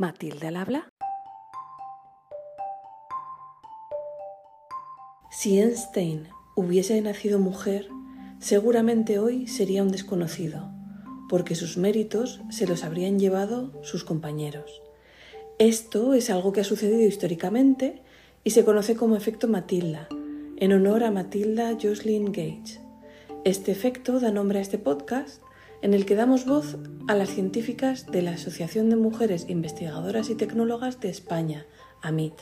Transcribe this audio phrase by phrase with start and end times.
[0.00, 0.90] Matilde al habla.
[5.30, 7.90] Si Einstein hubiese nacido mujer,
[8.38, 10.70] seguramente hoy sería un desconocido,
[11.28, 14.80] porque sus méritos se los habrían llevado sus compañeros.
[15.58, 18.02] Esto es algo que ha sucedido históricamente
[18.42, 20.08] y se conoce como efecto Matilda,
[20.56, 22.80] en honor a Matilda Jocelyn Gage.
[23.44, 25.42] Este efecto da nombre a este podcast
[25.82, 26.76] en el que damos voz
[27.08, 31.66] a las científicas de la Asociación de Mujeres Investigadoras y Tecnólogas de España,
[32.02, 32.34] AMIT.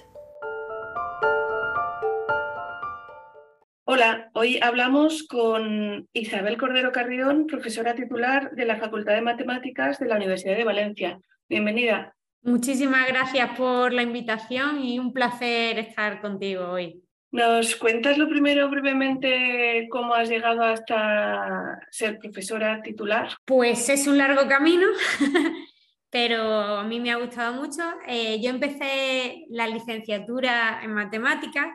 [3.85, 10.07] Hola, hoy hablamos con Isabel Cordero Carrión, profesora titular de la Facultad de Matemáticas de
[10.07, 11.19] la Universidad de Valencia.
[11.49, 12.15] Bienvenida.
[12.43, 17.03] Muchísimas gracias por la invitación y un placer estar contigo hoy.
[17.31, 23.29] ¿Nos cuentas lo primero brevemente cómo has llegado hasta ser profesora titular?
[23.45, 24.87] Pues es un largo camino,
[26.11, 27.83] pero a mí me ha gustado mucho.
[28.07, 31.69] Eh, yo empecé la licenciatura en matemáticas,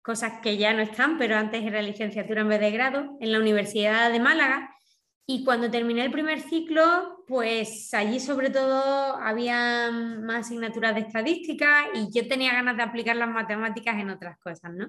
[0.00, 3.40] cosas que ya no están, pero antes era licenciatura en vez de grado, en la
[3.40, 4.70] Universidad de Málaga
[5.26, 11.86] y cuando terminé el primer ciclo, pues allí sobre todo había más asignaturas de estadística
[11.94, 14.88] y yo tenía ganas de aplicar las matemáticas en otras cosas, ¿no?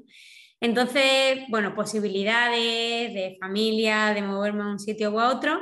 [0.59, 5.59] Entonces, bueno, posibilidades de familia, de moverme a un sitio u otro.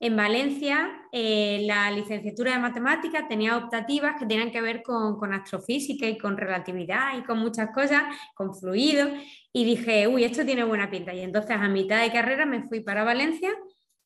[0.00, 5.32] En Valencia, eh, la licenciatura de matemáticas tenía optativas que tenían que ver con, con,
[5.32, 8.02] astrofísica y con relatividad y con muchas cosas,
[8.34, 9.08] con fluido.
[9.52, 11.14] Y dije, uy, esto tiene buena pinta.
[11.14, 13.50] Y entonces a mitad de carrera me fui para Valencia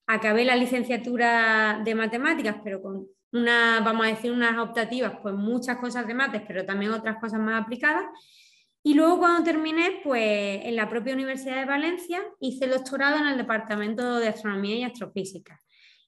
[0.09, 5.77] acabé la licenciatura de matemáticas, pero con una, vamos a decir, unas optativas, pues muchas
[5.77, 8.07] cosas de mates, pero también otras cosas más aplicadas.
[8.83, 13.27] Y luego cuando terminé, pues en la propia Universidad de Valencia hice el doctorado en
[13.27, 15.61] el Departamento de Astronomía y Astrofísica.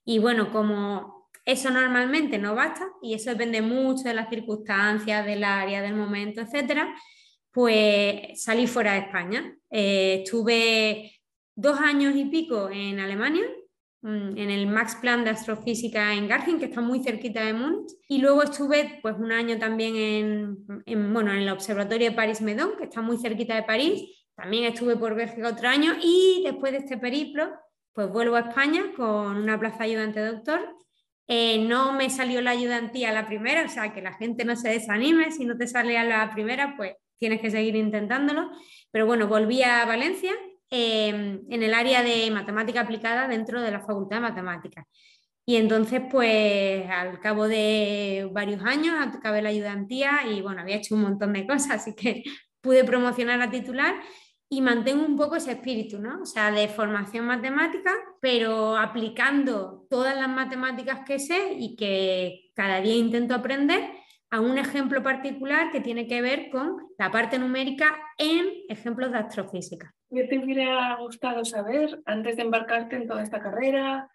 [0.03, 5.43] Y bueno, como eso normalmente no basta, y eso depende mucho de las circunstancias, del
[5.43, 6.91] área, del momento, etcétera,
[7.51, 9.55] pues salí fuera de España.
[9.69, 11.19] Eh, estuve
[11.55, 13.43] dos años y pico en Alemania,
[14.03, 17.91] en el Max Plan de Astrofísica en Garching, que está muy cerquita de Múnich.
[18.07, 19.95] Y luego estuve pues, un año también
[20.85, 24.25] en, bueno, en el Observatorio de París-Medon, que está muy cerquita de París.
[24.35, 27.51] También estuve por Bélgica otro año y después de este periplo,
[27.93, 30.61] pues vuelvo a España con una plaza ayudante doctor.
[31.27, 34.55] Eh, no me salió la ayudantía a la primera, o sea, que la gente no
[34.55, 38.49] se desanime, si no te sale a la primera, pues tienes que seguir intentándolo.
[38.89, 40.33] Pero bueno, volví a Valencia
[40.73, 44.85] Em, en el área de matemática aplicada dentro de la Facultad de Matemáticas.
[45.45, 50.95] Y entonces, pues al cabo de varios años, acabé la ayudantía y bueno, había hecho
[50.95, 52.23] un montón de cosas, así que
[52.61, 53.95] pude promocionar a titular
[54.49, 56.21] y mantengo un poco ese espíritu, ¿no?
[56.21, 62.79] O sea, de formación matemática, pero aplicando todas las matemáticas que sé y que cada
[62.79, 63.89] día intento aprender
[64.29, 69.17] a un ejemplo particular que tiene que ver con la parte numérica en ejemplos de
[69.17, 69.93] astrofísica.
[70.13, 74.11] ¿Qué te hubiera gustado saber antes de embarcarte en toda esta carrera?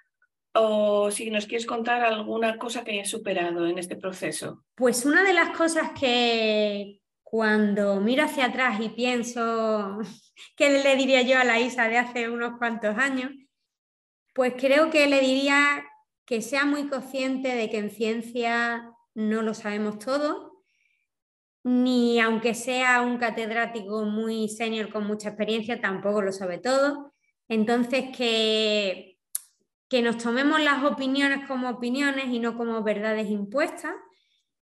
[0.52, 4.62] O si nos quieres contar alguna cosa que hayas superado en este proceso.
[4.74, 9.98] Pues una de las cosas que cuando miro hacia atrás y pienso
[10.56, 13.32] qué le diría yo a la Isa de hace unos cuantos años,
[14.34, 15.82] pues creo que le diría
[16.26, 20.45] que sea muy consciente de que en ciencia no lo sabemos todo,
[21.66, 27.12] ni aunque sea un catedrático muy senior con mucha experiencia, tampoco lo sabe todo.
[27.48, 29.18] Entonces, que,
[29.88, 33.94] que nos tomemos las opiniones como opiniones y no como verdades impuestas,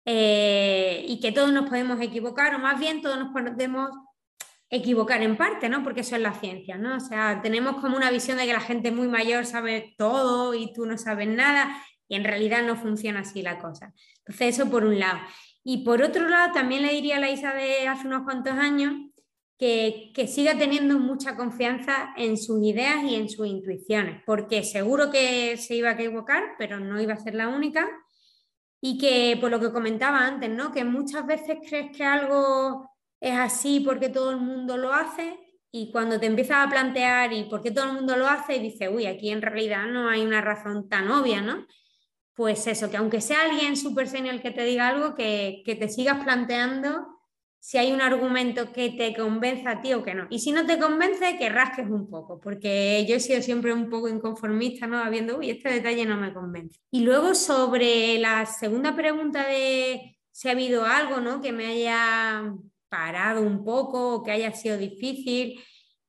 [0.04, 3.90] eh, y que todos nos podemos equivocar, o más bien todos nos podemos
[4.70, 5.84] equivocar en parte, ¿no?
[5.84, 6.98] Porque eso es la ciencia, ¿no?
[6.98, 10.74] O sea, tenemos como una visión de que la gente muy mayor sabe todo y
[10.74, 11.74] tú no sabes nada,
[12.10, 13.94] y en realidad no funciona así la cosa.
[14.26, 15.20] Entonces, eso por un lado.
[15.64, 18.94] Y por otro lado, también le diría a la Isa de hace unos cuantos años
[19.58, 25.12] que, que, siga teniendo mucha confianza en sus ideas y en sus intuiciones, porque seguro
[25.12, 27.88] que se iba a equivocar, pero no iba a ser la única.
[28.82, 30.72] Y que, por lo que comentaba antes, ¿no?
[30.72, 32.90] que muchas veces crees que algo
[33.20, 35.38] es así porque todo el mundo lo hace
[35.72, 38.60] y cuando te empiezas a plantear y por qué todo el mundo lo hace, y
[38.60, 41.66] dices, uy, aquí en realidad no hay una razón tan obvia, ¿no?
[42.34, 46.24] Pues eso, que aunque sea alguien súper senior que te diga algo, que, te sigas
[46.24, 47.20] planteando
[47.60, 50.26] si hay un argumento que te convenza a ti o que no.
[50.32, 53.90] Y si no te convence, que rasques un poco, porque yo he sido siempre un
[53.90, 54.98] poco inconformista, ¿no?
[54.98, 56.80] Habiendo, uy, este detalle no me convence.
[56.90, 61.42] Y luego sobre la segunda pregunta de si ha habido algo, ¿no?
[61.42, 62.52] Que me haya
[62.90, 65.62] parado un poco o que haya sido difícil,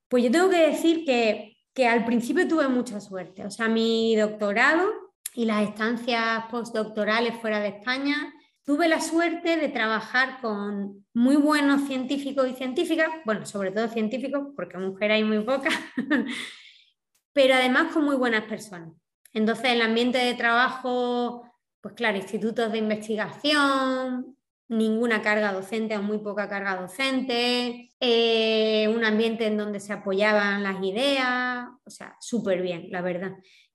[0.09, 3.45] pues yo tengo que decir que, que al principio tuve mucha suerte.
[3.45, 5.02] O sea, mi doctorado
[5.34, 8.32] y las estancias postdoctorales fuera de España
[8.64, 14.49] tuve la suerte de trabajar con muy buenos científicos y científicas, bueno, sobre todo científicos,
[14.55, 15.75] porque mujer hay muy pocas,
[17.32, 18.93] pero además con muy buenas personas.
[19.32, 21.44] Entonces, el ambiente de trabajo,
[21.81, 24.37] pues claro, institutos de investigación,
[24.69, 30.62] ninguna carga docente o muy poca carga docente, eh, un ambiente en donde se apoyaban
[30.62, 33.32] las ideas, o sea, súper bien, la verdad.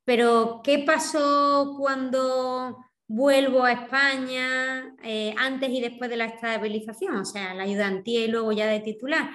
[0.08, 2.78] Pero, ¿qué pasó cuando
[3.08, 7.18] vuelvo a España eh, antes y después de la estabilización?
[7.18, 9.32] O sea, la ayudantía y luego ya de titular.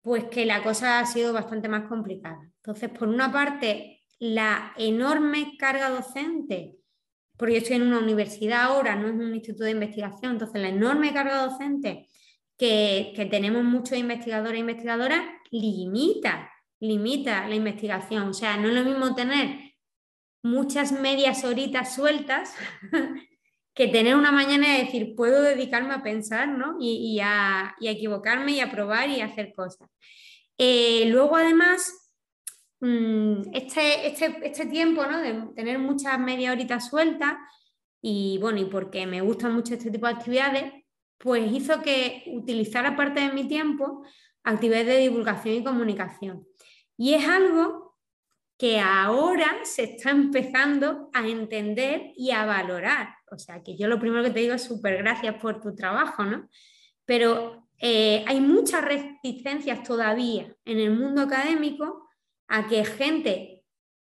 [0.00, 2.38] Pues que la cosa ha sido bastante más complicada.
[2.56, 6.76] Entonces, por una parte, la enorme carga docente
[7.36, 10.68] porque yo estoy en una universidad ahora, no es un instituto de investigación, entonces la
[10.68, 12.08] enorme carga docente
[12.56, 15.20] que, tenemos muchos investigadores e investigadoras
[15.50, 18.28] limita, limita la investigación.
[18.28, 19.65] O sea, no es lo mismo tener
[20.46, 22.54] muchas medias horitas sueltas
[23.74, 26.76] que tener una mañana y decir, puedo dedicarme a pensar ¿no?
[26.80, 29.88] y, a, equivocarme y a probar y a hacer cosas.
[30.58, 32.06] Eh, luego, además,
[32.80, 35.18] Mm, este, este, este, tiempo ¿no?
[35.18, 37.34] de tener muchas media horitas sueltas
[38.02, 40.72] y bueno, y porque me gustan mucho este tipo de actividades,
[41.18, 44.04] pues hizo que utilizara parte de mi tiempo
[44.44, 46.46] actividades de divulgación y comunicación.
[46.98, 47.85] Y es algo
[48.58, 53.16] que ahora se está empezando a entender y a valorar.
[53.30, 56.24] O sea, que yo lo primero que te digo es súper gracias por tu trabajo,
[56.24, 56.48] ¿no?
[57.04, 62.08] Pero eh, hay muchas reticencias todavía en el mundo académico
[62.48, 63.64] a que gente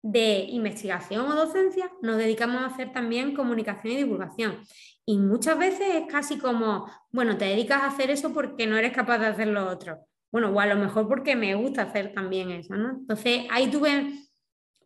[0.02, 4.58] de investigación o docencia nos dedicamos a hacer también comunicación y divulgación.
[5.06, 8.94] Y muchas veces es casi como, bueno, te dedicas a hacer eso porque no eres
[8.94, 10.00] capaz de hacer lo otro.
[10.32, 12.92] Bueno, o a lo mejor porque me gusta hacer también eso, ¿no?
[12.92, 14.12] Entonces ahí tuve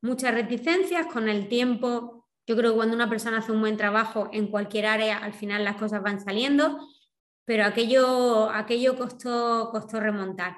[0.06, 2.28] muchas reticencias con el tiempo.
[2.48, 5.64] Yo creo que cuando una persona hace un buen trabajo en cualquier área, al final
[5.64, 6.88] las cosas van saliendo,
[7.44, 10.58] pero aquello, aquello costó, costó remontar.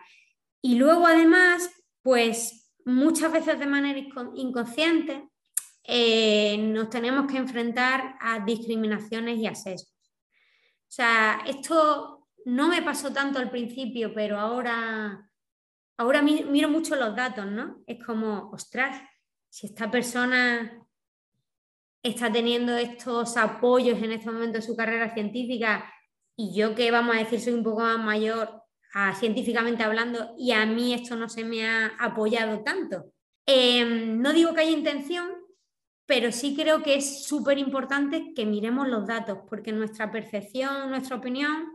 [0.61, 1.71] Y luego además,
[2.01, 3.99] pues muchas veces de manera
[4.35, 5.29] inconsciente
[5.83, 9.93] eh, nos tenemos que enfrentar a discriminaciones y a sesgos.
[9.93, 15.29] O sea, esto no me pasó tanto al principio, pero ahora,
[15.97, 17.83] ahora miro mucho los datos, ¿no?
[17.87, 19.01] Es como, ostras,
[19.49, 20.85] si esta persona
[22.03, 25.91] está teniendo estos apoyos en este momento de su carrera científica
[26.35, 28.61] y yo que vamos a decir soy un poco más mayor,
[29.19, 33.11] científicamente hablando y a mí esto no se me ha apoyado tanto.
[33.45, 35.29] Em, no digo que haya intención,
[36.05, 41.17] pero sí creo que es súper importante que miremos los datos, porque nuestra percepción, nuestra
[41.17, 41.67] opinión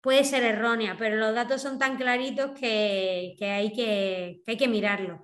[0.00, 4.68] puede ser errónea, pero los datos son tan claritos que, hay, que, que hay que
[4.68, 5.20] mirarlos.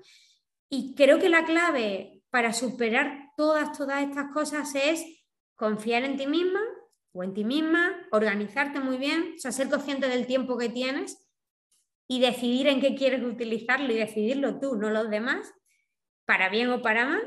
[0.69, 5.05] Y creo que la clave para superar todas, todas estas cosas es
[5.55, 6.61] confiar en ti misma
[7.13, 11.27] o en ti misma, organizarte muy bien, o sea, ser consciente del tiempo que tienes
[12.09, 15.53] y decidir en qué quieres utilizarlo y decidirlo tú, no los demás,
[16.27, 17.23] para bien o para mal.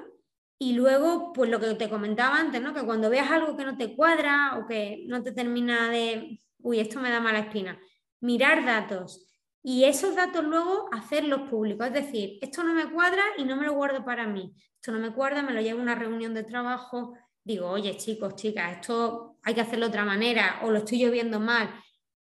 [0.60, 2.74] Y luego, pues lo que te comentaba antes, ¿no?
[2.74, 6.80] Que cuando veas algo que no te cuadra o que no te termina de, uy,
[6.80, 7.80] esto me da mala espina,
[8.20, 9.29] mirar datos
[9.70, 11.88] y esos datos luego hacerlos públicos.
[11.88, 14.54] Es decir, esto no me cuadra y no me lo guardo para mí.
[14.76, 17.14] Esto no me cuadra, me lo llevo a una reunión de trabajo.
[17.44, 21.12] Digo, oye, chicos, chicas, esto hay que hacerlo de otra manera o lo estoy yo
[21.12, 21.70] viendo mal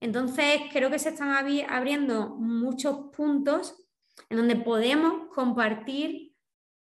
[0.05, 3.75] entonces, creo que se están abriendo muchos puntos
[4.29, 6.35] en donde podemos compartir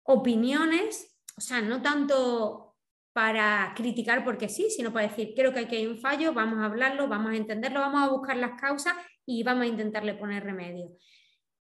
[0.03, 2.77] opiniones, o sea, no tanto
[3.13, 6.67] para criticar porque sí, sino para decir, creo que aquí hay un fallo, vamos a
[6.67, 8.95] hablarlo, vamos a entenderlo, vamos a buscar las causas
[9.29, 10.91] y vamos a intentarle poner remedio.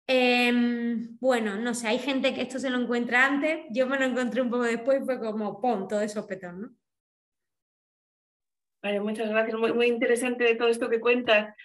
[0.06, 4.06] Em, bueno, no sé, hay gente que esto se lo encuentra antes, yo me lo
[4.06, 6.70] encontré un poco después y fue como, ¡pum!, todo de sopetón, ¿no?
[9.02, 11.56] muchas gracias, muy, interesante de todo esto que cuentas.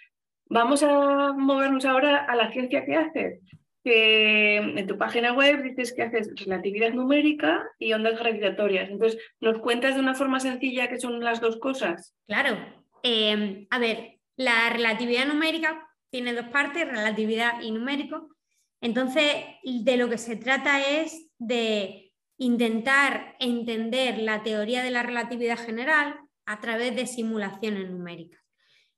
[0.45, 3.39] Vamos a movernos ahora a la ciencia que haces.
[3.83, 8.89] Que en tu página web dices que haces relatividad numérica y ondas gravitatorias.
[8.89, 12.15] Entonces, ¿nos cuentas de una forma sencilla qué son las dos cosas?
[12.25, 12.57] Claro.
[13.03, 18.35] Em, a ver, la relatividad numérica tiene dos partes, relatividad y numérico.
[18.81, 25.57] Entonces, de lo que se trata es de intentar entender la teoría de la relatividad
[25.57, 28.41] general, a través de simulaciones numéricas.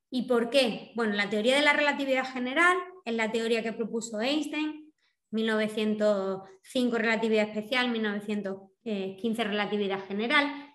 [0.09, 0.91] ¿Y por qué?
[0.95, 4.91] Bueno, la teoría de la relatividad general es la teoría que propuso Einstein,
[5.31, 10.71] 1905 relatividad especial, 1915 relatividad general.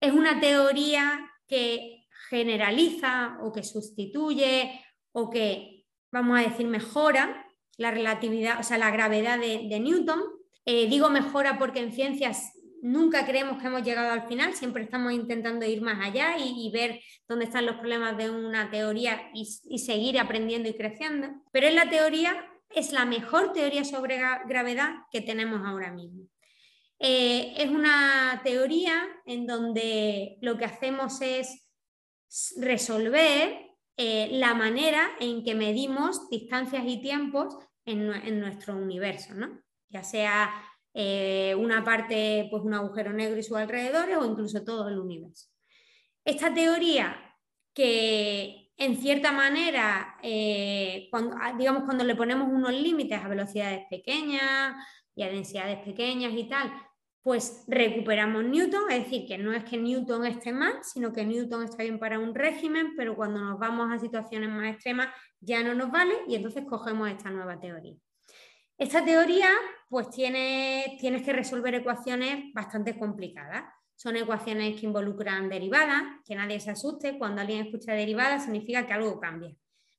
[0.00, 5.69] Es una teoría que generaliza o que sustituye o que,
[6.12, 10.20] vamos a decir, mejora la relatividad, o sea, la gravedad de, Newton.
[10.66, 12.52] Eh, digo mejora porque en ciencias
[12.82, 17.00] nunca creemos que hemos llegado al final, siempre estamos intentando ir más allá y, ver
[17.28, 21.28] dónde están los problemas de una teoría y, seguir aprendiendo y creciendo.
[21.52, 26.24] Pero en la teoría es la mejor teoría sobre gravedad que tenemos ahora mismo.
[26.98, 31.66] Eh, es una teoría en donde lo que hacemos es
[32.58, 39.60] resolver eh, la manera en que medimos distancias y tiempos en, nuestro universo, ¿no?
[39.88, 40.50] ya sea
[40.94, 45.48] eh, una parte, pues un agujero negro y sus alrededores o incluso todo el universo.
[46.24, 47.16] Esta teoría
[47.74, 54.74] que en cierta manera, eh, ah, digamos cuando le ponemos unos límites a velocidades pequeñas
[55.14, 56.72] y a densidades pequeñas y tal,
[57.22, 61.64] pues recuperamos Newton, es decir, que no es que Newton esté mal, sino que Newton
[61.64, 65.08] está bien para un régimen, pero cuando nos vamos a situaciones más extremas
[65.40, 67.94] ya no nos vale y entonces cogemos esta nueva teoría.
[68.78, 69.50] Esta teoría,
[69.90, 73.64] pues tiene, tienes que resolver ecuaciones bastante complicadas.
[73.94, 78.94] Son ecuaciones que involucran derivadas, que nadie se asuste, cuando alguien escucha derivadas significa que
[78.94, 79.54] algo cambia.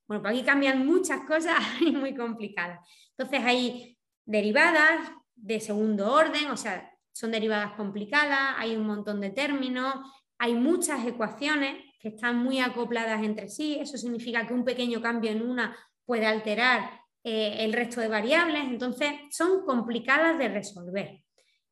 [0.08, 2.80] Bueno, pues aquí cambian muchas cosas y muy complicadas.
[3.16, 9.30] Entonces hay derivadas de segundo orden, o sea, son derivadas complicadas, hay un montón de
[9.30, 9.94] términos,
[10.38, 15.30] hay muchas ecuaciones que están muy acopladas entre sí, eso significa que un pequeño cambio
[15.30, 16.90] en una puede alterar
[17.22, 21.22] eh, el resto de variables, entonces son complicadas de resolver.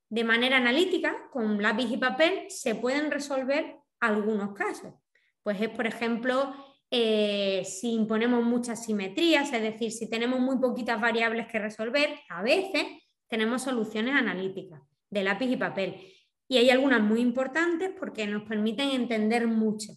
[0.09, 4.95] De manera analítica, con lápiz y papel, se pueden resolver algunos casos.
[5.43, 6.55] Pues es, por ejemplo,
[6.91, 12.43] eh, si imponemos muchas simetrías, es decir, si tenemos muy poquitas variables que resolver, a
[12.43, 12.85] veces
[13.29, 14.81] tenemos soluciones analíticas
[15.11, 16.01] de lápiz y papel.
[16.49, 19.93] Y hay algunas muy importantes porque nos permiten entender mucho.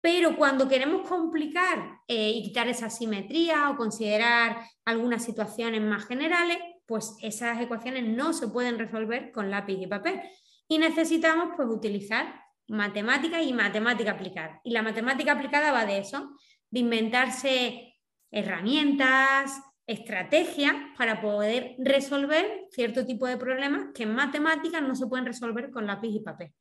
[0.00, 6.58] Pero cuando queremos complicar eh, y quitar esa simetría o considerar algunas situaciones más generales,
[6.86, 10.20] pues esas ecuaciones no se pueden resolver con lápiz y papel.
[10.68, 12.38] Y necesitamos pues, utilizar
[12.68, 14.60] matemática y matemática aplicada.
[14.64, 16.36] Y la matemática aplicada va de eso,
[16.70, 17.94] de inventarse
[18.30, 25.26] herramientas, estrategias para poder resolver cierto tipo de problemas que en matemáticas no se pueden
[25.26, 26.52] resolver con lápiz y papel.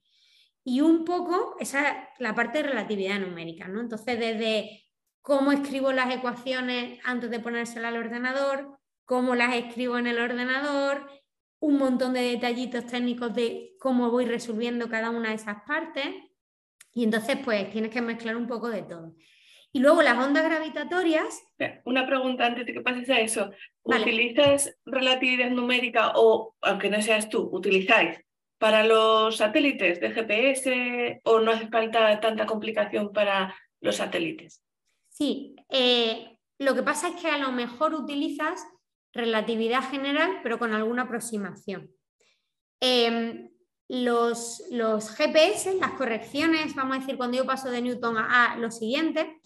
[0.64, 3.82] Y un poco esa es la parte de relatividad numérica, ¿no?
[3.82, 4.86] Entonces, desde
[5.22, 11.10] cómo escribo las ecuaciones antes de ponérselas al ordenador, cómo las escribo en el ordenador,
[11.60, 16.08] un montón de detallitos técnicos de cómo voy resolviendo cada una de esas partes.
[16.94, 19.16] Y entonces, pues, tienes que mezclar un poco de todo.
[19.76, 21.44] Y luego las ondas gravitatorias.
[21.84, 23.52] Una pregunta antes de que pases a eso.
[23.82, 28.20] ¿Utilizas relatividad numérica o, aunque no seas tú, utilizáis
[28.60, 34.64] para los satélites de GPS o no hace falta tanta complicación para los satélites?
[35.10, 38.64] Sí, eh, lo que pasa es que a lo mejor utilizas
[39.12, 41.90] relatividad general, pero con alguna aproximación.
[42.80, 43.50] Em,
[43.90, 48.58] los, los, GPS, las correcciones, vamos a decir, cuando yo paso de Newton a, a
[48.58, 49.42] lo siguiente,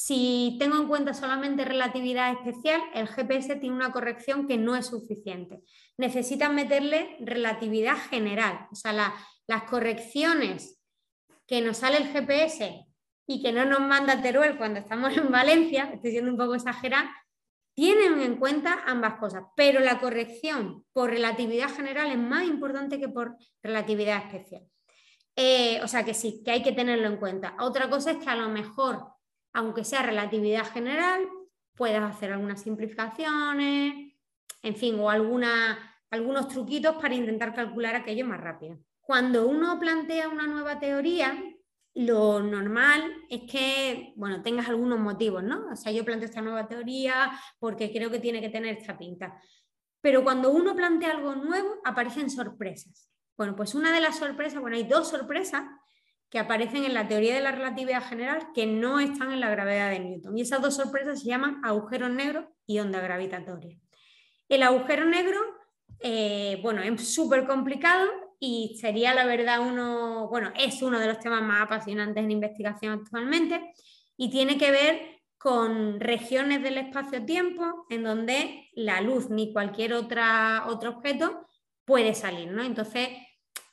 [0.00, 4.86] si tengo en cuenta solamente relatividad especial, el GPS tiene una corrección que no es
[4.86, 5.64] suficiente.
[5.96, 10.80] Necesitan meterle relatividad general, o sea, las correcciones
[11.48, 12.86] que nos sale el GPS
[13.26, 17.12] y que no nos manda Teruel cuando estamos en Valencia, estoy siendo un poco exagerada,
[17.74, 23.08] tienen en cuenta ambas cosas, pero la corrección por relatividad general es más importante que
[23.08, 24.62] por relatividad especial.
[25.34, 27.56] Eh, o sea que sí, que hay que tenerlo en cuenta.
[27.58, 29.17] Otra cosa es que a lo mejor
[29.58, 31.28] aunque sea relatividad general,
[31.74, 34.14] puedes hacer algunas simplificaciones,
[34.62, 38.78] en fin, o algunos truquitos para intentar calcular aquello más rápido.
[39.00, 41.36] Cuando uno plantea una nueva teoría,
[41.94, 45.72] lo normal es que, bueno, tengas algunos motivos, ¿no?
[45.72, 49.40] O sea, yo planteo esta nueva teoría porque creo que tiene que tener esta pinta.
[50.00, 53.10] Pero cuando uno plantea algo nuevo, aparecen sorpresas.
[53.36, 55.64] Bueno, pues una de las sorpresas, bueno, hay dos sorpresas
[56.30, 59.90] que aparecen en la teoría de la relatividad general que no están en la gravedad
[59.90, 60.36] de Newton.
[60.36, 63.78] Y esas dos sorpresas se llaman agujeros negros y onda gravitatoria.
[64.48, 65.38] El agujero negro,
[66.00, 68.08] eh, bueno, es súper complicado
[68.40, 73.00] y sería la verdad uno, bueno, es uno de los temas más apasionantes en investigación
[73.00, 73.72] actualmente
[74.16, 80.64] y tiene que ver con regiones del espacio-tiempo en donde la luz ni cualquier otra,
[80.66, 81.46] otro objeto
[81.84, 82.62] puede salir, ¿no?
[82.64, 83.08] Entonces,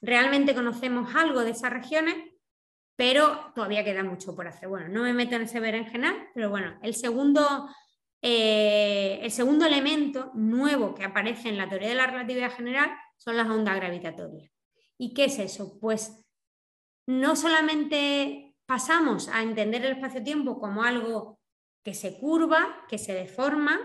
[0.02, 2.16] realmente conocemos algo de esas regiones,
[2.96, 4.70] pero todavía queda mucho por hacer.
[4.70, 7.70] Bueno, no me meto en ese berenjenal, pero bueno, el segundo,
[8.22, 13.38] eh, el segundo elemento nuevo que aparece en la teoría de la relatividad general son
[13.38, 14.52] las ondas gravitatorias.
[14.98, 15.78] ¿Y qué es eso?
[15.80, 16.26] Pues
[17.08, 21.40] no solamente pasamos a entender el espacio-tiempo como algo
[21.84, 23.80] que se curva, que se deforma,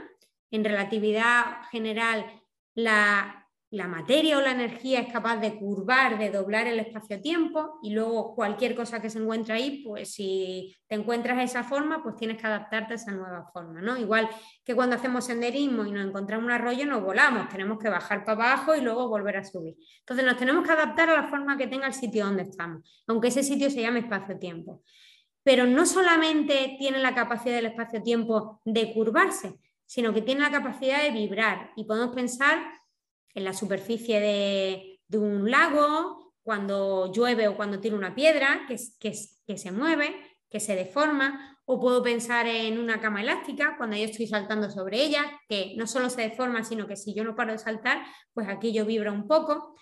[0.51, 2.43] en relatividad general
[2.75, 3.40] la
[3.73, 8.35] la materia o la energía es capaz de curvar, de doblar el espacio-tiempo y luego
[8.35, 12.49] cualquier cosa que se encuentre ahí, pues si te encuentras esa forma, pues tienes que
[12.49, 13.97] adaptarte a esa nueva forma, ¿no?
[13.97, 14.29] Igual
[14.65, 18.55] que cuando hacemos senderismo y nos encontramos un arroyo, nos volamos, tenemos que bajar para
[18.55, 19.77] abajo y luego volver a subir.
[20.01, 23.29] Entonces nos tenemos que adaptar a la forma que tenga el sitio donde estamos, aunque
[23.29, 24.83] ese sitio se llame espacio-tiempo.
[25.45, 31.03] Pero no solamente tiene la capacidad del espacio-tiempo de curvarse, sino que tiene la capacidad
[31.03, 32.80] de vibrar y podemos pensar
[33.35, 38.77] en la superficie de, un lago, cuando llueve o cuando tiene una piedra que,
[39.47, 40.17] que se mueve,
[40.49, 45.03] que se deforma, o puedo pensar en una cama elástica cuando yo estoy saltando sobre
[45.03, 48.49] ella, que no solo se deforma, sino que si yo no paro de saltar, pues
[48.49, 49.77] aquello vibra un poco.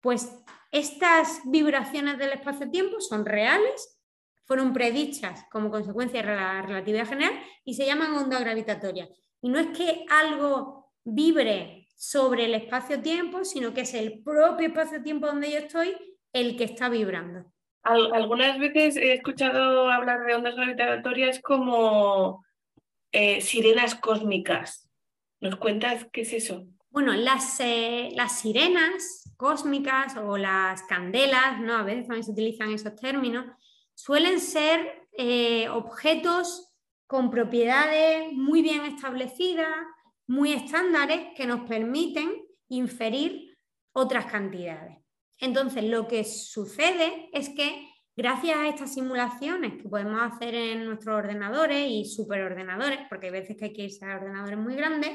[0.00, 0.32] Pues
[0.72, 4.00] estas vibraciones del espacio-tiempo son reales,
[4.46, 9.08] fueron predichas como consecuencia de la relatividad general y se llaman onda gravitatoria.
[9.40, 15.26] Y no es que algo vibre sobre el espacio-tiempo, sino que es el propio espacio-tiempo
[15.26, 15.96] donde yo estoy
[16.32, 17.52] el que está vibrando.
[17.82, 22.44] algunas veces he escuchado hablar de ondas gravitatorias como
[23.10, 24.88] eh, sirenas cósmicas.
[25.40, 26.66] ¿Nos cuentas qué es eso?
[26.90, 31.74] Bueno, las, eh, las sirenas cósmicas o las candelas, ¿no?
[31.74, 33.44] a veces también se utilizan esos términos,
[33.94, 36.72] suelen ser eh, objetos
[37.08, 39.74] con propiedades muy bien establecidas,
[40.28, 42.30] muy estándares que nos permiten
[42.68, 43.56] inferir
[43.92, 44.98] otras cantidades.
[45.38, 51.16] Entonces, lo que sucede es que gracias a estas simulaciones que podemos hacer en nuestros
[51.16, 55.12] ordenadores y superordenadores, porque hay veces que hay que irse a ordenadores muy grandes,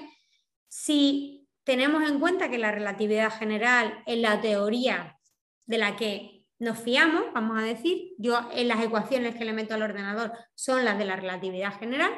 [0.68, 5.18] si tenemos en cuenta que la relatividad general es la teoría
[5.66, 9.74] de la que nos fiamos, vamos a decir, yo en las ecuaciones que le meto
[9.74, 12.12] al ordenador son las de la relatividad general,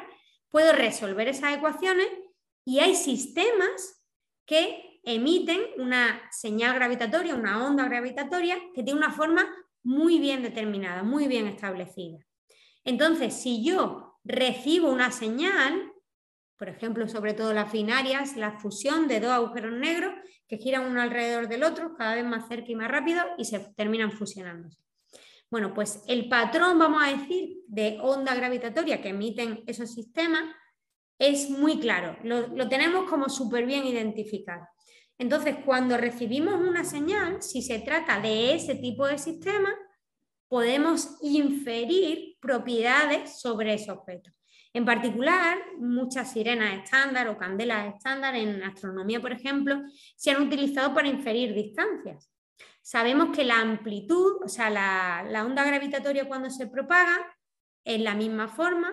[0.48, 2.06] puedo resolver esas ecuaciones
[2.66, 4.02] y hay sistemas
[4.44, 9.46] que emiten una señal gravitatoria, una onda gravitatoria, que tiene una forma
[9.84, 12.18] muy bien determinada, muy bien establecida.
[12.84, 15.92] Entonces, si yo recibo una señal,
[16.58, 20.12] por ejemplo, sobre todo las binarias, la fusión de dos agujeros negros
[20.48, 23.60] que giran uno alrededor del otro, cada vez más cerca y más rápido, y se
[23.76, 24.80] terminan fusionándose.
[25.48, 30.52] Bueno, pues el patrón, vamos a decir, de onda gravitatoria que emiten esos sistemas
[31.18, 34.66] es muy claro, lo, tenemos como súper bien identificado.
[35.18, 39.70] Entonces, cuando recibimos una señal, si se trata de ese tipo de sistema,
[40.48, 44.30] podemos inferir propiedades sobre ese objeto.
[44.74, 49.80] En particular, muchas sirenas estándar o candelas estándar en astronomía, por ejemplo,
[50.16, 52.30] se han utilizado para inferir distancias.
[52.82, 57.34] Sabemos que la amplitud, o sea, la, la onda gravitatoria cuando se propaga,
[57.84, 58.92] es la misma forma,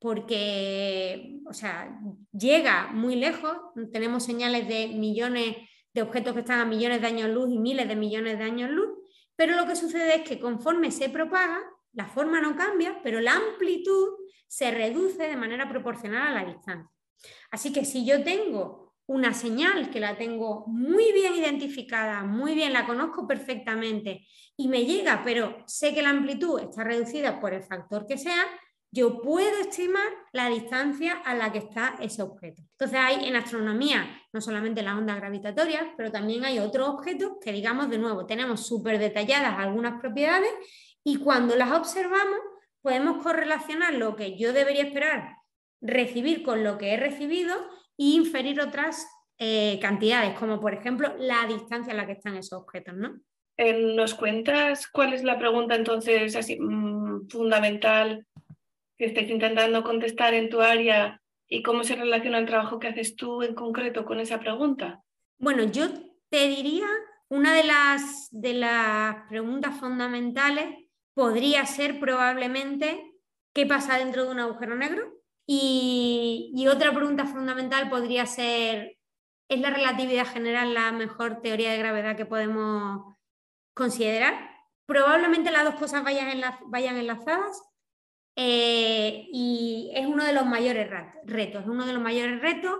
[0.00, 1.98] porque, o sea,
[2.32, 3.56] llega muy lejos,
[3.92, 5.56] tenemos señales de millones
[5.92, 8.70] de objetos que están a millones de años luz y miles de millones de años
[8.70, 8.90] luz,
[9.34, 11.60] pero lo que sucede es que conforme se propaga,
[11.92, 14.08] la forma no cambia, pero la amplitud
[14.46, 16.90] se reduce de manera proporcional a la distancia.
[17.50, 22.72] Así que si yo tengo una señal que la tengo muy bien identificada, muy bien,
[22.72, 27.62] la conozco perfectamente y me llega, pero sé que la amplitud está reducida por el
[27.62, 28.44] factor que sea,
[28.90, 32.62] yo puedo estimar la distancia a la que está ese objeto.
[32.72, 37.52] Entonces hay en astronomía no solamente las ondas gravitatorias, pero también hay otros objetos que
[37.52, 40.50] digamos de nuevo tenemos súper detalladas algunas propiedades
[41.04, 42.38] y cuando las observamos
[42.80, 45.36] podemos correlacionar lo que yo debería esperar
[45.80, 47.54] recibir con lo que he recibido
[47.98, 49.06] e inferir otras
[49.38, 53.20] eh, cantidades, como por ejemplo la distancia a la que están esos objetos, ¿no?
[53.56, 58.24] Eh, ¿Nos cuentas cuál es la pregunta entonces así mm, fundamental
[58.98, 63.16] que estés intentando contestar en tu área y cómo se relaciona el trabajo que haces
[63.16, 65.02] tú en concreto con esa pregunta?
[65.38, 65.88] Bueno, yo
[66.28, 66.86] te diría,
[67.28, 70.66] una de las, de las preguntas fundamentales
[71.14, 73.12] podría ser probablemente
[73.54, 75.14] qué pasa dentro de un agujero negro.
[75.46, 78.98] Y, y otra pregunta fundamental podría ser,
[79.48, 83.16] ¿es la relatividad general la mejor teoría de gravedad que podemos
[83.74, 84.34] considerar?
[84.84, 87.62] Probablemente las dos cosas vayan, vayan enlazadas,
[88.40, 90.88] eh, y es uno de los mayores
[91.24, 92.72] retos, uno de los mayores retos.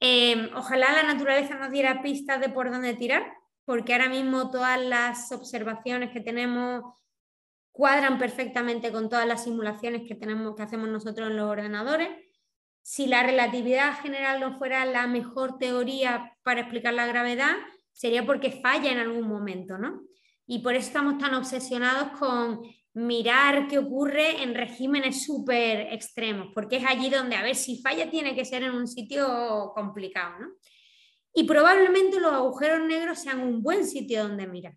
[0.00, 3.32] Eh, ojalá la naturaleza nos diera pistas de por dónde tirar,
[3.64, 6.82] porque ahora mismo todas las observaciones que tenemos
[7.70, 12.08] cuadran perfectamente con todas las simulaciones que, tenemos, que hacemos nosotros en los ordenadores.
[12.82, 17.54] Si la relatividad general no fuera la mejor teoría para explicar la gravedad,
[17.92, 20.02] sería porque falla en algún momento, ¿no?
[20.44, 22.62] Y por eso estamos tan obsesionados con
[22.94, 28.10] mirar qué ocurre en regímenes súper extremos, porque es allí donde a ver si falla
[28.10, 30.38] tiene que ser en un sitio complicado.
[30.40, 30.48] ¿no?
[31.34, 34.76] y probablemente los agujeros negros sean un buen sitio donde mirar.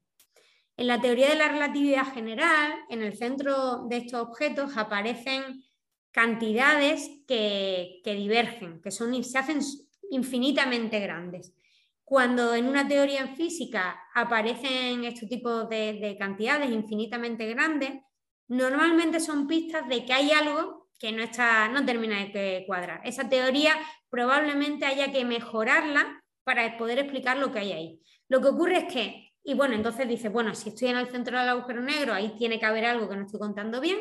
[0.77, 5.63] En la teoría de la relatividad general, en el centro de estos objetos aparecen
[6.11, 9.59] cantidades que, divergen, que son, se hacen
[10.11, 11.53] infinitamente grandes.
[12.05, 17.99] Cuando en una teoría en física aparecen este tipo de, de cantidades infinitamente grandes,
[18.47, 23.01] normalmente son pistas de que hay algo que no, está, no termina de cuadrar.
[23.03, 23.73] Esa teoría
[24.09, 28.01] probablemente haya que mejorarla para poder explicar lo que hay ahí.
[28.29, 31.37] Lo que ocurre es que, y bueno, entonces dice, bueno, si estoy en el centro
[31.37, 33.99] del agujero negro, ahí tiene que haber algo que no estoy contando bien,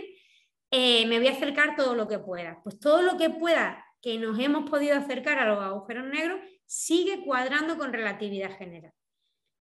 [0.70, 2.60] eh, me voy a acercar todo lo que pueda.
[2.62, 6.38] Pues todo lo que pueda que nos hemos podido acercar a los agujeros negros
[6.74, 8.92] sigue cuadrando con relatividad general.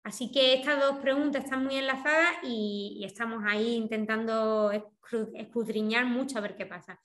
[0.02, 4.72] Así que estas dos preguntas están muy enlazadas y, estamos ahí intentando
[5.34, 7.00] escudriñar mucho a ver qué pasa.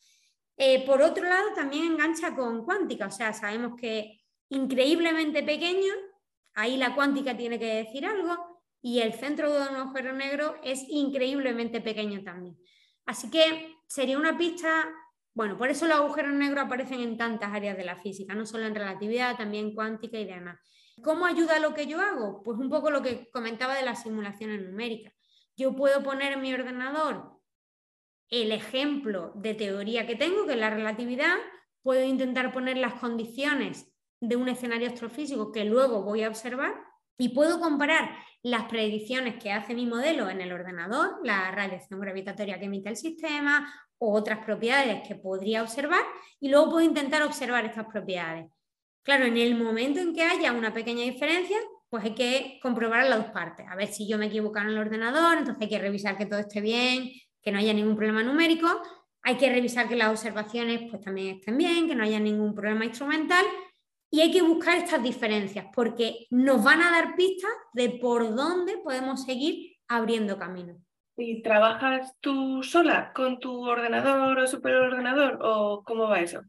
[0.57, 5.93] Eh, por otro lado, también engancha con cuántica, o sea, sabemos que increíblemente pequeño,
[6.55, 10.83] ahí la cuántica tiene que decir algo, y el centro de un agujero negro es
[10.89, 12.57] increíblemente pequeño también.
[13.05, 14.91] Así que sería una pista,
[15.33, 18.65] bueno, por eso los agujeros negros aparecen en tantas áreas de la física, no solo
[18.65, 20.59] en relatividad, también cuántica y demás.
[21.01, 22.43] ¿Cómo ayuda lo que yo hago?
[22.43, 25.13] Pues un poco lo que comentaba de las simulaciones numéricas.
[25.55, 27.39] Yo puedo poner en mi ordenador
[28.29, 31.35] el ejemplo de teoría que tengo, que es la relatividad,
[31.81, 36.73] puedo intentar poner las condiciones de un escenario astrofísico que luego voy a observar
[37.17, 42.57] y puedo comparar las predicciones que hace mi modelo en el ordenador, la radiación gravitatoria
[42.59, 46.01] que emite el sistema o otras propiedades que podría observar
[46.39, 48.47] y luego puedo intentar observar estas propiedades.
[49.03, 51.57] Claro, en el momento en que haya una pequeña diferencia,
[51.89, 54.77] pues hay que comprobar las dos partes, a ver si yo me equivoco en el
[54.77, 58.67] ordenador, entonces hay que revisar que todo esté bien, que no haya ningún problema numérico,
[59.23, 62.85] hay que revisar que las observaciones pues también estén bien, que no haya ningún problema
[62.85, 63.45] instrumental
[64.11, 68.77] y hay que buscar estas diferencias porque nos van a dar pistas de por dónde
[68.79, 70.75] podemos seguir abriendo camino.
[71.17, 76.41] ¿Y trabajas tú sola con tu ordenador o superordenador o cómo va eso?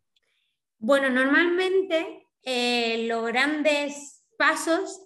[0.78, 5.00] Bueno, normalmente eh, los grandes pasos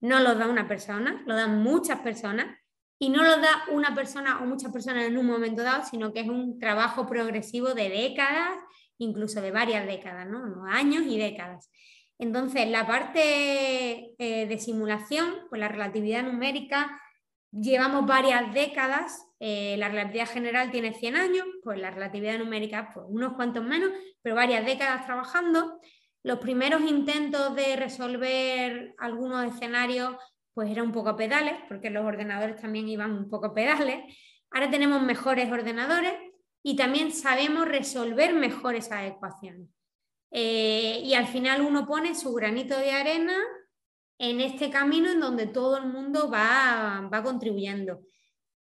[0.00, 2.58] no los da una persona, lo dan muchas personas
[2.98, 6.20] y no los da una persona o muchas personas en un momento dado, sino que
[6.20, 8.56] es un trabajo progresivo de décadas,
[8.98, 10.64] incluso de varias décadas, ¿no?
[10.66, 11.70] años y décadas.
[12.18, 17.00] Entonces, la parte eh, de simulación, pues la relatividad numérica,
[17.50, 19.26] llevamos varias décadas.
[19.40, 23.90] Eh, la relatividad general tiene 100 años, pues la relatividad numérica, pues unos cuantos menos,
[24.22, 25.80] pero varias décadas trabajando.
[26.22, 30.14] Los primeros intentos de resolver algunos escenarios
[30.54, 34.04] pues eran un poco a pedales, porque los ordenadores también iban un poco a pedales.
[34.50, 36.12] Ahora tenemos mejores ordenadores
[36.62, 39.68] y también sabemos resolver mejor esas ecuaciones.
[40.30, 43.36] Eh, y al final uno pone su granito de arena
[44.18, 48.00] en este camino en donde todo el mundo va, va contribuyendo.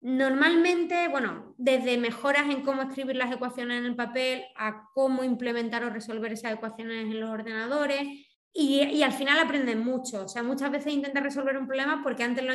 [0.01, 5.83] Normalmente, bueno, desde mejoras en cómo escribir las ecuaciones en el papel a cómo implementar
[5.83, 8.07] o resolver esas ecuaciones en los ordenadores.
[8.51, 10.25] Y, al final aprenden mucho.
[10.25, 12.51] O sea, muchas veces intenta resolver un problema porque antes lo,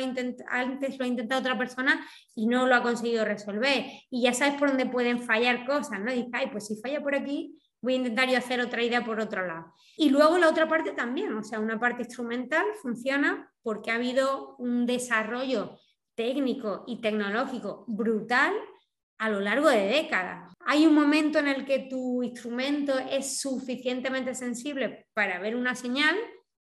[0.49, 2.05] antes lo ha intentado otra persona
[2.35, 3.85] y no lo ha conseguido resolver.
[4.09, 6.11] Y ya sabes por dónde pueden fallar cosas, ¿no?
[6.11, 9.19] dices, ay, pues si falla por aquí, voy a intentar yo hacer otra idea por
[9.19, 9.73] otro lado.
[9.97, 14.55] Y luego la otra parte también, o sea, una parte instrumental funciona porque ha habido
[14.57, 15.77] un desarrollo
[16.15, 18.53] técnico y tecnológico brutal
[19.17, 20.53] a lo largo de décadas.
[20.65, 26.15] Hay un momento en el que tu instrumento es suficientemente sensible para ver una señal,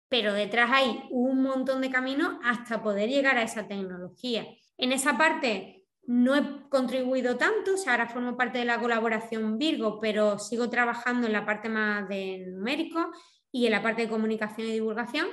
[0.10, 4.46] pero detrás hay un montón de caminos hasta poder llegar a esa tecnología.
[4.78, 9.58] En esa parte no he contribuido tanto, o sea, ahora formo parte de la colaboración
[9.58, 13.12] Virgo, pero sigo trabajando en la parte más de numérico
[13.52, 15.28] y en la parte de comunicación y divulgación,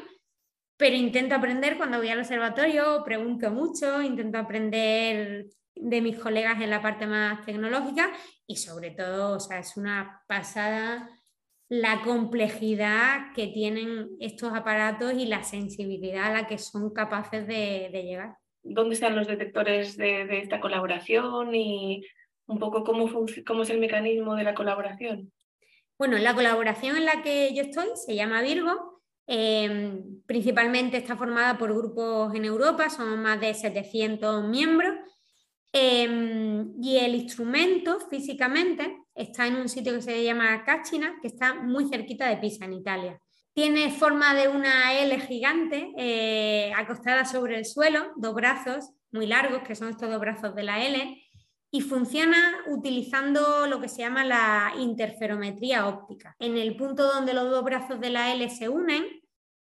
[0.77, 6.70] pero intento aprender cuando voy al observatorio, pregunto mucho, intento aprender de mis colegas en
[6.70, 8.11] la parte más tecnológica
[8.46, 11.09] y sobre todo, o sea, es una pasada
[11.68, 17.90] la complejidad que tienen estos aparatos y la sensibilidad a la que son capaces de,
[17.92, 18.37] llegar.
[18.62, 22.04] ¿Dónde están los detectores de, esta colaboración y
[22.46, 23.09] un poco cómo,
[23.46, 25.33] cómo es el mecanismo de la colaboración?
[25.96, 29.00] Bueno, la colaboración en la que yo estoy se llama Virgo
[29.33, 34.92] Em, principalmente está formada por grupos en Europa, son más de 700 miembros.
[35.72, 41.54] Em, y el instrumento físicamente está en un sitio que se llama Cachina, que está
[41.54, 43.20] muy cerquita de Pisa, en Italia.
[43.52, 49.62] Tiene forma de una L gigante eh, acostada sobre el suelo, dos brazos muy largos,
[49.62, 51.22] que son estos dos brazos de la L,
[51.72, 56.35] y funciona utilizando lo que se llama la interferometría óptica.
[56.40, 59.04] En el punto donde los dos brazos de la L se unen,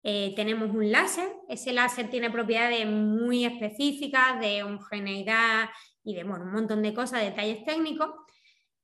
[0.02, 1.32] eh, tenemos un láser.
[1.48, 5.70] Ese láser tiene propiedades muy específicas de homogeneidad
[6.04, 8.10] y de un montón de cosas, detalles técnicos.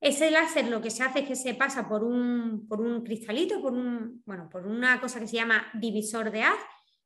[0.01, 3.61] Ese láser lo que se hace es que se pasa por un, por un cristalito,
[3.61, 6.59] por, un, bueno, por una cosa que se llama divisor de haz,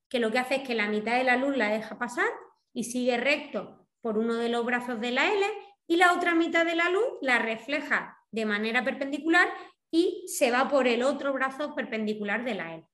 [0.08, 2.28] que lo que hace es que la mitad de la luz la deja pasar
[2.72, 5.44] y sigue recto por uno de los brazos de la L
[5.88, 9.48] y la otra mitad de la luz la refleja de manera perpendicular
[9.90, 12.86] y se va por el otro brazo perpendicular de la L.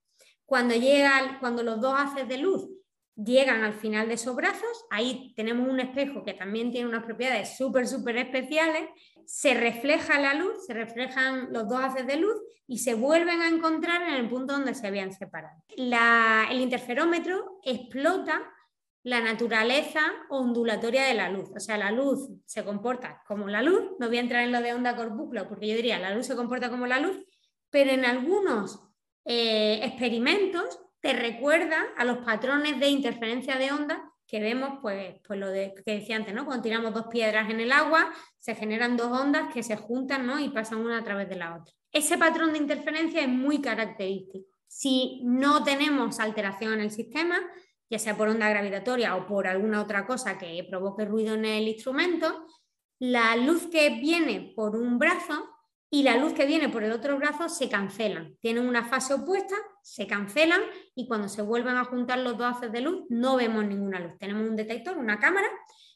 [0.46, 2.68] Cuando, llega, cuando los dos haces de luz
[3.24, 7.56] llegan al final de esos brazos, ahí tenemos un espejo que también tiene unas propiedades
[7.56, 8.88] súper, súper especiales,
[9.26, 12.34] se refleja la luz, se reflejan los dos haces de luz
[12.66, 15.62] y se vuelven a encontrar en el punto donde se habían separado.
[15.76, 18.42] el interferómetro explota
[19.02, 21.48] la naturaleza ondulatoria de la luz.
[21.56, 24.60] O sea, la luz se comporta como la luz, no voy a entrar en lo
[24.60, 27.16] de onda corpúcula porque yo diría la luz se comporta como la luz,
[27.70, 28.82] pero en algunos
[29.24, 35.40] eh, experimentos te recuerda a los patrones de interferencia de onda que vemos, pues, pues
[35.40, 36.46] lo que decía antes, ¿no?
[36.46, 40.38] Cuando tiramos dos piedras en el agua, se generan dos ondas que se juntan ¿no?
[40.38, 41.74] y pasan una a través de la otra.
[41.90, 44.46] Ese patrón de interferencia es muy característico.
[44.68, 47.40] Si no tenemos alteración en el sistema,
[47.90, 51.66] ya sea por onda gravitatoria o por alguna otra cosa que provoque ruido en el
[51.66, 52.46] instrumento,
[53.00, 55.48] la luz que viene por un brazo
[55.90, 58.36] y la luz que viene por el otro brazo se cancelan.
[58.40, 60.60] Tienen una fase opuesta, se cancelan
[60.94, 64.18] y cuando se vuelven a juntar los dos haces de luz no vemos ninguna luz.
[64.18, 65.48] Tenemos un detector, una cámara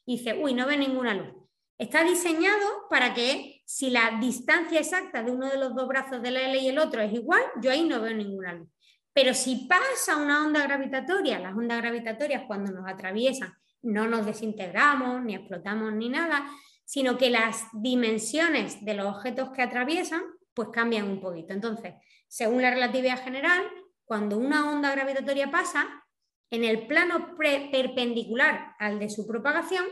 [0.06, 1.32] y dice, uy, no ve ninguna luz.
[1.76, 6.30] Está diseñado para que si la distancia exacta de uno de los dos brazos de
[6.30, 8.68] la L y el otro es igual, yo ahí no veo ninguna luz.
[9.12, 15.22] Pero si pasa una onda gravitatoria, las ondas gravitatorias cuando nos atraviesan no nos desintegramos,
[15.22, 16.46] ni explotamos, ni nada,
[16.84, 20.22] sino que las dimensiones de los objetos que atraviesan
[20.54, 21.52] pues cambian un poquito.
[21.52, 21.94] Entonces,
[22.34, 23.62] según la relatividad general,
[24.04, 25.86] cuando una onda gravitatoria pasa,
[26.50, 27.36] en el plano
[27.70, 29.84] perpendicular al de su propagación,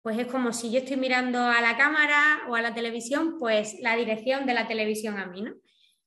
[0.00, 3.74] pues es como si yo estoy mirando a la cámara o a la televisión, pues
[3.80, 5.52] la dirección de la televisión a mí, ¿no?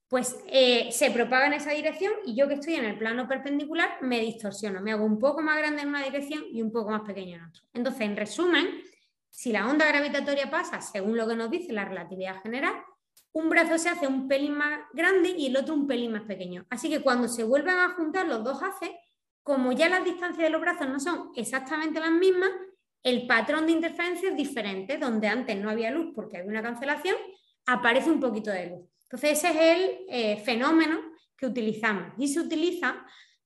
[0.08, 3.98] Pues eh, se propaga en esa dirección y yo que estoy en el plano perpendicular
[4.02, 7.02] me distorsiono, me hago un poco más grande en una dirección y un poco más
[7.02, 7.62] pequeño en otra.
[7.74, 8.84] Entonces, en resumen,
[9.30, 12.74] si la onda gravitatoria pasa, según lo que nos dice la relatividad general,
[13.34, 16.66] un brazo se hace un pelín más grande y el otro un pelín más pequeño.
[16.70, 18.92] Así que cuando se vuelven a juntar los dos haces,
[19.44, 22.50] como ya las distancias de los brazos no son exactamente las mismas,
[23.04, 27.16] el patrón de interferencia es diferente, donde antes no había luz porque había una cancelación,
[27.66, 28.90] aparece un poquito de luz.
[29.04, 31.00] Entonces ese es el eh, fenómeno
[31.36, 33.04] que utilizamos y se utiliza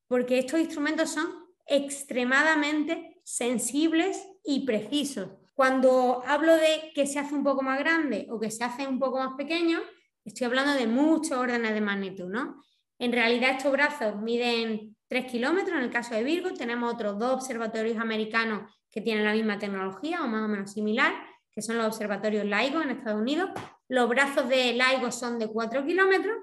[0.08, 1.28] porque estos instrumentos son
[1.66, 5.30] extremadamente sensibles y precisos.
[5.56, 9.00] Cuando hablo de que se hace un poco más grande o que se hace un
[9.00, 9.80] poco más pequeño,
[10.26, 12.62] estoy hablando de muchos órdenes de magnitud, ¿no?
[13.00, 17.32] En realidad estos brazos miden 3 kilómetros, en el caso de Virgo tenemos otros dos
[17.32, 21.14] observatorios americanos que tienen la misma tecnología o más o menos similar,
[21.50, 23.50] que son los observatorios LIGO en Estados Unidos.
[23.88, 26.36] Los brazos de LIGO son de 4 kilómetros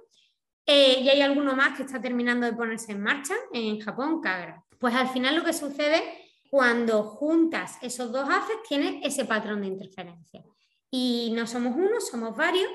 [0.64, 4.64] eh, y hay alguno más que está terminando de ponerse en marcha en Japón, Kagra.
[4.78, 6.21] Pues al final lo que sucede
[6.52, 10.44] cuando juntas esos dos haces, tienes ese patrón de interferencia.
[10.90, 12.68] Y no somos uno, somos varios,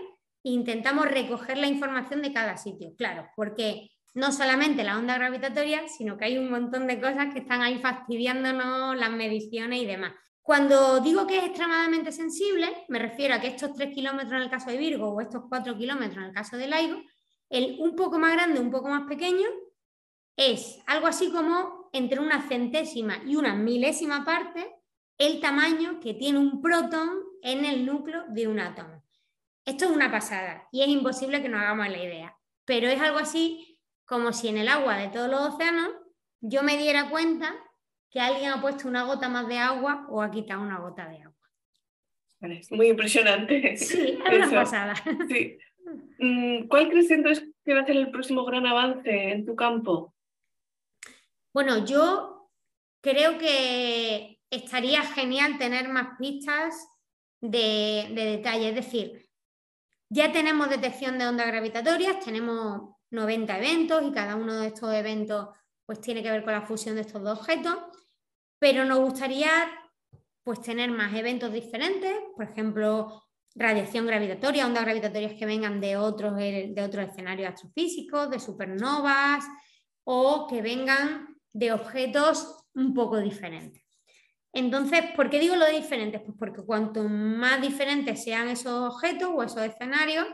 [0.44, 5.88] e intentamos recoger la información de cada sitio, claro, porque no solamente la onda gravitatoria,
[5.88, 10.14] sino que hay un montón de cosas que están ahí fastidiándonos las mediciones y demás.
[10.42, 14.50] Cuando digo que es extremadamente sensible, me refiero a que estos 3 kilómetros en el
[14.50, 17.00] caso de Virgo o estos 4 kilómetros en el caso de LIGO,
[17.52, 19.48] el un poco más grande, un poco más pequeño,
[20.36, 24.76] es algo así como entre una centésima y una milésima parte
[25.18, 27.10] el tamaño que tiene un protón
[27.42, 29.04] en el núcleo de un átomo.
[29.66, 33.18] Esto es una pasada y es imposible que nos hagamos la idea, pero es algo
[33.18, 35.90] así como si en el agua de todos los océanos
[36.40, 37.54] yo me diera cuenta
[38.10, 41.24] que alguien ha puesto una gota más de agua o ha quitado una gota de
[41.24, 41.36] agua.
[42.42, 43.76] Es muy impresionante.
[43.78, 44.94] Sí, es una pasada.
[46.20, 50.14] Mm, ¿Cuál crees entonces que va a ser el próximo gran avance en tu campo?
[51.58, 52.52] Bueno, yo
[53.02, 56.88] creo que estaría genial tener más pistas
[57.42, 59.28] de, detalle, es decir,
[60.08, 65.48] ya tenemos detección de ondas gravitatorias, tenemos 90 eventos y cada uno de estos eventos
[65.84, 67.76] pues tiene que ver con la fusión de estos dos objetos,
[68.60, 69.50] pero nos gustaría
[70.44, 73.24] pues tener más eventos diferentes, por ejemplo,
[73.56, 79.44] radiación gravitatoria, ondas gravitatorias que vengan de otros, de otros escenarios astrofísicos, de supernovas,
[80.04, 83.84] o que vengan de objetos un poco diferentes.
[84.54, 86.22] Entonces, ¿por qué digo lo de diferentes?
[86.22, 90.28] Pues porque cuanto más diferentes sean esos objetos o esos escenarios,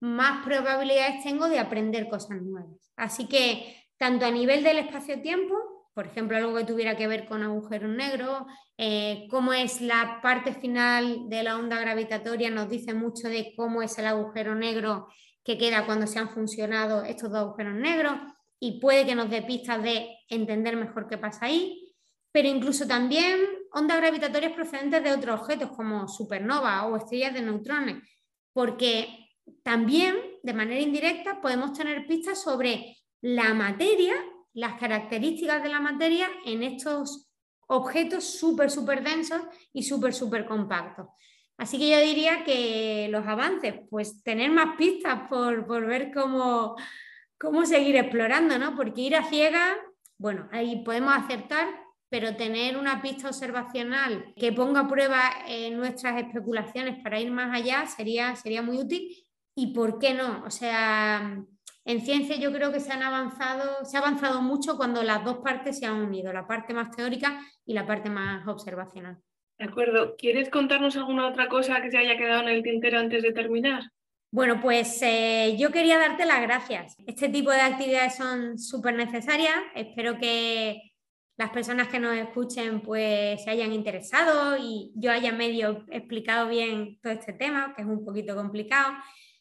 [0.00, 2.92] más probabilidades tengo de aprender cosas nuevas.
[2.94, 5.54] Así que tanto a nivel del espacio-tiempo,
[5.94, 8.42] por ejemplo, algo que tuviera que ver con agujeros negros,
[8.76, 13.80] eh, cómo es la parte final de la onda gravitatoria, nos dice mucho de cómo
[13.80, 15.08] es el agujero negro
[15.42, 18.18] que queda cuando se han funcionado estos dos agujeros negros
[18.60, 21.94] y puede que nos dé pistas de entender mejor qué pasa ahí,
[22.32, 23.38] pero incluso también
[23.72, 28.02] ondas gravitatorias procedentes de otros objetos como supernovas o estrellas de neutrones,
[28.52, 29.08] porque
[29.62, 34.14] también de manera indirecta podemos tener pistas sobre la materia,
[34.54, 37.30] las características de la materia en estos
[37.68, 39.42] objetos súper, súper densos
[39.72, 41.08] y súper, súper compactos.
[41.58, 46.76] Así que yo diría que los avances, pues tener más pistas por, ver cómo,
[47.38, 48.76] cómo seguir explorando, ¿no?
[48.76, 49.76] Porque ir a ciegas,
[50.18, 51.68] bueno, ahí podemos acertar,
[52.08, 57.54] pero tener una pista observacional que ponga a prueba eh, nuestras especulaciones para ir más
[57.54, 59.08] allá sería, sería muy útil.
[59.54, 60.44] ¿Y por qué no?
[60.44, 61.42] O sea,
[61.84, 65.38] en ciencia yo creo que se han avanzado, se ha avanzado mucho cuando las dos
[65.38, 69.18] partes se han unido, la parte más teórica y la parte más observacional.
[69.58, 70.16] De acuerdo.
[70.16, 73.84] ¿Quieres contarnos alguna otra cosa que se haya quedado en el tintero antes de terminar?
[74.30, 76.96] Bueno, pues eh, yo quería darte las gracias.
[77.06, 79.54] Este tipo de actividades son súper necesarias.
[79.74, 80.94] Espero que
[81.36, 86.98] las personas que nos escuchen pues se hayan interesado y yo haya medio explicado bien
[87.02, 88.94] todo este tema, que es un poquito complicado.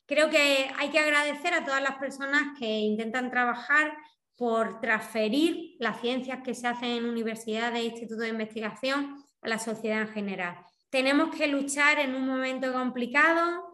[0.06, 3.92] Creo que hay que agradecer a todas las personas que intentan trabajar
[4.38, 9.58] por transferir las ciencias que se hacen en universidades e institutos de investigación a la
[9.58, 10.58] sociedad en general.
[10.90, 13.65] Tenemos que luchar en un momento complicado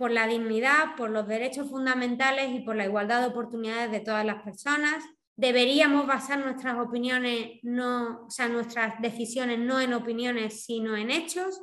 [0.00, 4.24] por la dignidad, por los derechos fundamentales y por la igualdad de oportunidades de todas
[4.24, 5.04] las personas.
[5.36, 11.60] Deberíamos basar nuestras opiniones, no, o sea, nuestras decisiones no en opiniones, sino en hechos.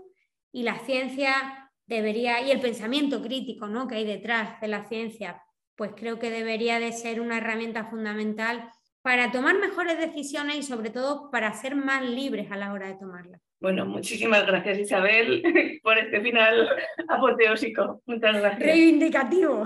[0.52, 3.88] Y la ciencia debería, y el pensamiento crítico ¿no?
[3.88, 5.42] que hay detrás de la ciencia,
[5.76, 8.70] pues creo que debería de ser una herramienta fundamental
[9.08, 12.96] para tomar mejores decisiones y sobre todo para ser más libres a la hora de
[12.96, 13.40] tomarlas.
[13.62, 16.68] Bueno, muchísimas gracias Isabel por este final
[17.08, 18.02] apoteósico.
[18.06, 18.60] Muchas gracias.
[18.60, 19.64] Reivindicativo.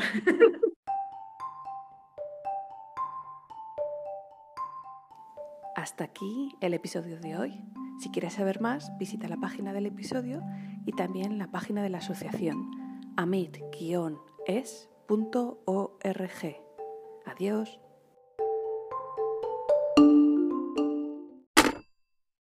[5.76, 7.60] Hasta aquí el episodio de hoy.
[8.00, 10.44] Si quieres saber más, visita la página del episodio
[10.86, 12.70] y también la página de la asociación
[13.18, 13.72] amit-es.org.
[17.26, 17.80] Adiós.